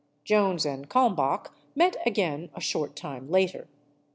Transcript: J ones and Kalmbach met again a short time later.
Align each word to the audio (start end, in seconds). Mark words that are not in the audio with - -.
J 0.23 0.39
ones 0.41 0.65
and 0.65 0.89
Kalmbach 0.89 1.51
met 1.75 1.95
again 2.07 2.49
a 2.55 2.59
short 2.59 2.95
time 2.95 3.29
later. 3.29 3.67